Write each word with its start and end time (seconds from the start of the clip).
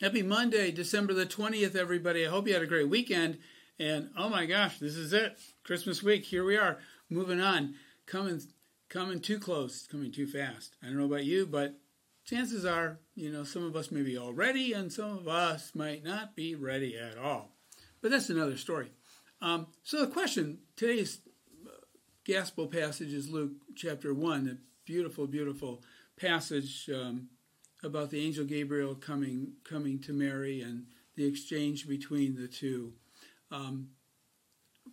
Happy 0.00 0.22
Monday, 0.22 0.70
December 0.70 1.12
the 1.12 1.26
20th, 1.26 1.74
everybody. 1.74 2.24
I 2.24 2.30
hope 2.30 2.46
you 2.46 2.52
had 2.52 2.62
a 2.62 2.68
great 2.68 2.88
weekend. 2.88 3.38
And 3.80 4.10
oh 4.16 4.28
my 4.28 4.46
gosh, 4.46 4.78
this 4.78 4.94
is 4.94 5.12
it. 5.12 5.36
Christmas 5.64 6.04
week. 6.04 6.24
Here 6.24 6.44
we 6.44 6.56
are, 6.56 6.78
moving 7.10 7.40
on. 7.40 7.74
Coming 8.06 8.40
coming 8.88 9.18
too 9.18 9.40
close, 9.40 9.88
coming 9.88 10.12
too 10.12 10.28
fast. 10.28 10.76
I 10.80 10.86
don't 10.86 10.98
know 10.98 11.06
about 11.06 11.24
you, 11.24 11.46
but 11.46 11.80
chances 12.24 12.64
are, 12.64 13.00
you 13.16 13.32
know, 13.32 13.42
some 13.42 13.64
of 13.64 13.74
us 13.74 13.90
may 13.90 14.02
be 14.02 14.16
all 14.16 14.32
ready 14.32 14.72
and 14.72 14.92
some 14.92 15.18
of 15.18 15.26
us 15.26 15.72
might 15.74 16.04
not 16.04 16.36
be 16.36 16.54
ready 16.54 16.96
at 16.96 17.18
all. 17.18 17.56
But 18.00 18.12
that's 18.12 18.30
another 18.30 18.56
story. 18.56 18.92
Um, 19.42 19.66
so 19.82 19.98
the 20.00 20.12
question, 20.12 20.58
today's 20.76 21.18
uh, 21.66 21.70
gospel 22.24 22.68
passage 22.68 23.12
is 23.12 23.30
Luke 23.30 23.54
chapter 23.74 24.14
1, 24.14 24.46
a 24.48 24.58
beautiful, 24.84 25.26
beautiful 25.26 25.82
passage 26.16 26.88
um, 26.94 27.30
about 27.82 28.10
the 28.10 28.24
angel 28.24 28.44
Gabriel 28.44 28.94
coming 28.94 29.52
coming 29.64 30.00
to 30.00 30.12
Mary 30.12 30.60
and 30.60 30.86
the 31.16 31.26
exchange 31.26 31.88
between 31.88 32.34
the 32.34 32.48
two. 32.48 32.92
Um, 33.50 33.90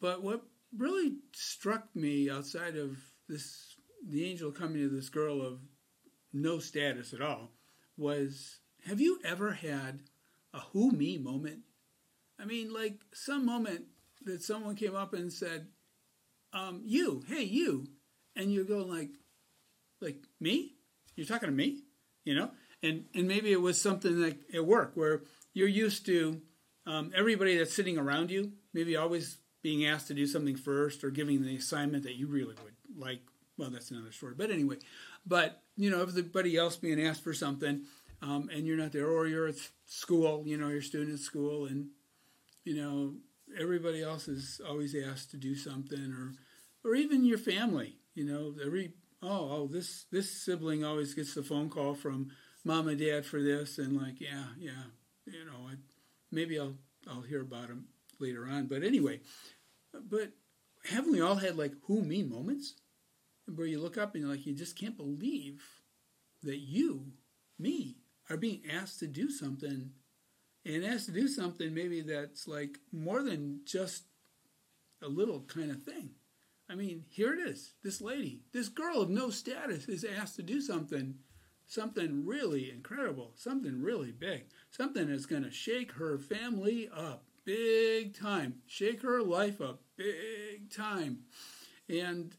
but 0.00 0.22
what 0.22 0.42
really 0.76 1.16
struck 1.32 1.84
me 1.94 2.30
outside 2.30 2.76
of 2.76 2.98
this, 3.28 3.76
the 4.06 4.24
angel 4.24 4.52
coming 4.52 4.78
to 4.78 4.88
this 4.88 5.08
girl 5.08 5.42
of 5.42 5.60
no 6.32 6.58
status 6.58 7.12
at 7.12 7.20
all, 7.20 7.52
was 7.96 8.58
have 8.86 9.00
you 9.00 9.20
ever 9.24 9.52
had 9.52 10.00
a 10.54 10.60
who 10.60 10.92
me 10.92 11.18
moment? 11.18 11.60
I 12.40 12.44
mean, 12.44 12.72
like 12.72 13.00
some 13.12 13.44
moment 13.44 13.84
that 14.24 14.42
someone 14.42 14.76
came 14.76 14.94
up 14.94 15.14
and 15.14 15.32
said, 15.32 15.66
um, 16.52 16.82
"You, 16.84 17.24
hey, 17.28 17.42
you," 17.42 17.88
and 18.36 18.52
you 18.52 18.64
go 18.64 18.78
like, 18.78 19.10
"Like 20.00 20.22
me? 20.40 20.74
You're 21.16 21.26
talking 21.26 21.48
to 21.48 21.54
me?" 21.54 21.82
You 22.24 22.34
know? 22.34 22.50
And 22.82 23.04
and 23.14 23.26
maybe 23.26 23.52
it 23.52 23.60
was 23.60 23.80
something 23.80 24.20
like 24.20 24.38
at 24.54 24.64
work 24.64 24.92
where 24.94 25.22
you're 25.52 25.68
used 25.68 26.06
to 26.06 26.40
um, 26.86 27.12
everybody 27.14 27.56
that's 27.58 27.74
sitting 27.74 27.98
around 27.98 28.30
you, 28.30 28.52
maybe 28.72 28.96
always 28.96 29.38
being 29.62 29.86
asked 29.86 30.08
to 30.08 30.14
do 30.14 30.26
something 30.26 30.56
first 30.56 31.04
or 31.04 31.10
giving 31.10 31.42
the 31.42 31.56
assignment 31.56 32.04
that 32.04 32.16
you 32.16 32.26
really 32.26 32.54
would 32.64 32.74
like. 32.96 33.20
Well, 33.56 33.70
that's 33.70 33.90
another 33.90 34.12
story. 34.12 34.34
But 34.36 34.50
anyway, 34.50 34.76
but 35.26 35.62
you 35.76 35.90
know, 35.90 36.00
everybody 36.00 36.56
else 36.56 36.76
being 36.76 37.04
asked 37.04 37.24
for 37.24 37.34
something, 37.34 37.82
um, 38.22 38.48
and 38.52 38.66
you're 38.66 38.76
not 38.76 38.92
there, 38.92 39.08
or 39.08 39.26
you're 39.26 39.48
at 39.48 39.56
school, 39.86 40.44
you 40.46 40.56
know, 40.56 40.68
you're 40.68 40.78
a 40.78 40.82
student 40.82 41.14
at 41.14 41.20
school, 41.20 41.66
and 41.66 41.88
you 42.64 42.76
know, 42.76 43.14
everybody 43.60 44.02
else 44.02 44.28
is 44.28 44.60
always 44.66 44.94
asked 44.94 45.30
to 45.32 45.36
do 45.36 45.54
something, 45.54 46.12
or 46.12 46.34
or 46.88 46.94
even 46.94 47.24
your 47.24 47.38
family. 47.38 47.96
You 48.14 48.24
know, 48.24 48.54
every 48.64 48.92
oh 49.22 49.50
oh 49.50 49.68
this 49.70 50.06
this 50.10 50.30
sibling 50.30 50.84
always 50.84 51.14
gets 51.14 51.34
the 51.34 51.42
phone 51.42 51.68
call 51.68 51.94
from 51.94 52.30
mom 52.64 52.88
and 52.88 52.98
dad 52.98 53.24
for 53.24 53.42
this, 53.42 53.78
and 53.78 54.00
like 54.00 54.20
yeah 54.20 54.44
yeah, 54.58 54.84
you 55.26 55.44
know, 55.44 55.68
I, 55.70 55.74
maybe 56.30 56.58
I'll 56.58 56.74
I'll 57.08 57.22
hear 57.22 57.42
about 57.42 57.68
them 57.68 57.86
later 58.18 58.46
on. 58.46 58.66
But 58.66 58.82
anyway, 58.82 59.20
but 59.92 60.30
haven't 60.84 61.12
we 61.12 61.20
all 61.20 61.36
had 61.36 61.56
like 61.56 61.72
who 61.86 62.02
me 62.02 62.22
moments 62.22 62.74
where 63.54 63.66
you 63.66 63.80
look 63.80 63.98
up 63.98 64.14
and 64.14 64.22
you're 64.22 64.30
like 64.30 64.46
you 64.46 64.54
just 64.54 64.78
can't 64.78 64.96
believe 64.96 65.62
that 66.42 66.58
you, 66.58 67.12
me, 67.58 67.96
are 68.30 68.36
being 68.36 68.62
asked 68.70 69.00
to 69.00 69.06
do 69.06 69.30
something 69.30 69.90
and 70.64 70.84
asked 70.84 71.06
to 71.06 71.12
do 71.12 71.28
something 71.28 71.72
maybe 71.74 72.00
that's 72.02 72.46
like 72.46 72.78
more 72.92 73.22
than 73.22 73.60
just 73.64 74.04
a 75.02 75.08
little 75.08 75.40
kind 75.40 75.70
of 75.70 75.82
thing. 75.82 76.10
I 76.70 76.74
mean, 76.74 77.04
here 77.08 77.32
it 77.32 77.40
is. 77.40 77.72
This 77.82 78.00
lady, 78.00 78.42
this 78.52 78.68
girl 78.68 79.00
of 79.00 79.08
no 79.08 79.30
status 79.30 79.88
is 79.88 80.04
asked 80.04 80.36
to 80.36 80.42
do 80.42 80.60
something 80.60 81.14
something 81.68 82.26
really 82.26 82.70
incredible, 82.70 83.32
something 83.36 83.82
really 83.82 84.10
big, 84.10 84.46
something 84.70 85.08
that's 85.08 85.26
going 85.26 85.44
to 85.44 85.50
shake 85.50 85.92
her 85.92 86.18
family 86.18 86.88
up 86.92 87.24
big 87.44 88.18
time, 88.18 88.54
shake 88.66 89.02
her 89.02 89.22
life 89.22 89.60
up 89.60 89.82
big 89.96 90.70
time. 90.74 91.20
And 91.88 92.34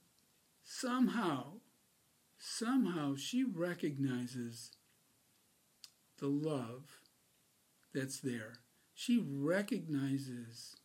somehow, 0.64 1.60
somehow 2.38 3.16
she 3.16 3.44
recognizes 3.44 4.72
the 6.18 6.28
love 6.28 7.00
that's 7.94 8.20
there. 8.20 8.56
She 8.94 9.24
recognizes 9.26 10.76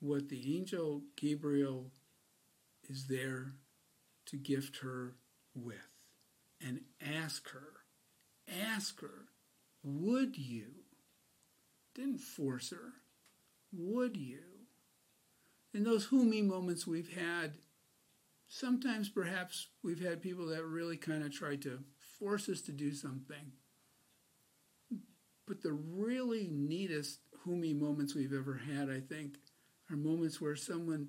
what 0.00 0.28
the 0.28 0.56
angel 0.56 1.02
Gabriel 1.16 1.92
is 2.88 3.06
there 3.06 3.54
to 4.26 4.36
gift 4.36 4.78
her 4.78 5.14
with 5.54 5.76
and 6.60 6.80
ask 7.00 7.48
her, 7.50 7.81
ask 8.48 9.00
her, 9.00 9.26
would 9.82 10.36
you? 10.36 10.66
Didn't 11.94 12.18
force 12.18 12.70
her 12.70 12.94
would 13.72 14.16
you? 14.16 14.40
In 15.74 15.84
those 15.84 16.04
who 16.04 16.24
me 16.24 16.42
moments 16.42 16.86
we've 16.86 17.14
had, 17.14 17.54
sometimes 18.46 19.08
perhaps 19.08 19.68
we've 19.82 20.02
had 20.02 20.20
people 20.20 20.46
that 20.46 20.64
really 20.64 20.96
kind 20.96 21.24
of 21.24 21.32
tried 21.32 21.62
to 21.62 21.80
force 22.18 22.48
us 22.48 22.60
to 22.62 22.72
do 22.72 22.92
something. 22.92 23.52
But 25.46 25.62
the 25.62 25.72
really 25.72 26.48
neatest 26.50 27.20
who 27.40 27.56
me 27.56 27.72
moments 27.72 28.14
we've 28.14 28.34
ever 28.34 28.60
had, 28.70 28.90
I 28.90 29.00
think, 29.00 29.38
are 29.90 29.96
moments 29.96 30.40
where 30.40 30.56
someone 30.56 31.08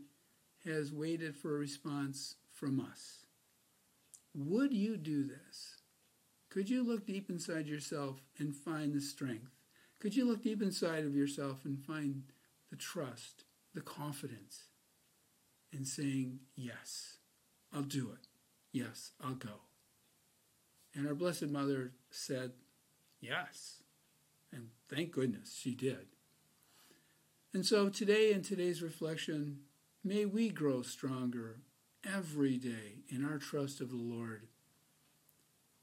has 0.66 0.92
waited 0.92 1.36
for 1.36 1.56
a 1.56 1.60
response 1.60 2.36
from 2.54 2.80
us. 2.80 3.26
Would 4.34 4.74
you 4.74 4.98
do 4.98 5.26
this? 5.26 5.83
Could 6.54 6.70
you 6.70 6.84
look 6.84 7.08
deep 7.08 7.32
inside 7.32 7.66
yourself 7.66 8.22
and 8.38 8.56
find 8.56 8.94
the 8.94 9.02
strength? 9.02 9.56
Could 10.00 10.16
you 10.16 10.24
look 10.24 10.44
deep 10.44 10.62
inside 10.62 11.04
of 11.04 11.16
yourself 11.16 11.66
and 11.66 11.84
find 11.84 12.26
the 12.70 12.76
trust, 12.76 13.46
the 13.74 13.82
confidence 13.82 14.66
in 15.72 15.84
saying, 15.84 16.42
Yes, 16.56 17.18
I'll 17.74 17.82
do 17.82 18.12
it. 18.12 18.28
Yes, 18.72 19.14
I'll 19.20 19.34
go. 19.34 19.62
And 20.94 21.08
our 21.08 21.16
Blessed 21.16 21.48
Mother 21.48 21.94
said, 22.12 22.52
Yes. 23.20 23.82
And 24.52 24.68
thank 24.88 25.12
goodness 25.12 25.58
she 25.60 25.74
did. 25.74 26.06
And 27.52 27.66
so 27.66 27.90
today, 27.90 28.32
in 28.32 28.44
today's 28.44 28.84
reflection, 28.84 29.62
may 30.04 30.26
we 30.26 30.50
grow 30.50 30.84
stronger 30.84 31.62
every 32.08 32.58
day 32.58 33.06
in 33.10 33.26
our 33.26 33.40
trust 33.40 33.82
of 33.82 33.90
the 33.90 33.96
Lord 33.96 34.44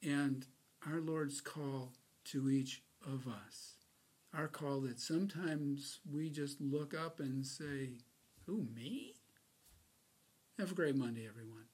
and 0.01 0.47
our 0.87 1.01
Lord's 1.01 1.41
call 1.41 1.93
to 2.27 2.51
each 2.51 2.83
of 3.07 3.27
us 3.27 3.81
our 4.35 4.49
call 4.49 4.81
that 4.83 5.01
sometimes 5.01 6.01
we 6.11 6.31
just 6.31 6.61
look 6.61 6.95
up 6.95 7.21
and 7.21 7.45
say, 7.45 7.91
Who, 8.47 8.67
me? 8.75 9.15
Have 10.59 10.73
a 10.73 10.75
great 10.75 10.97
Monday, 10.97 11.27
everyone. 11.27 11.65